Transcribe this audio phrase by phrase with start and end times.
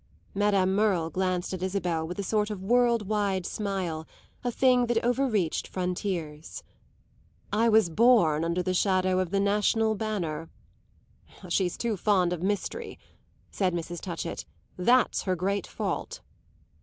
[0.33, 4.07] Madame Merle glanced at Isabel with a sort of world wide smile,
[4.43, 6.63] a thing that over reached frontiers.
[7.53, 10.49] "I was born under the shadow of the national banner."
[11.49, 12.97] "She's too fond of mystery,"
[13.51, 14.01] said Mrs.
[14.01, 14.43] Touchett;
[14.75, 16.21] "that's her great fault."